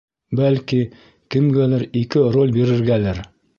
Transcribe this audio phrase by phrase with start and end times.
[0.37, 0.79] Бәлки,
[1.35, 3.25] кемгәлер ике роль бирергәлер?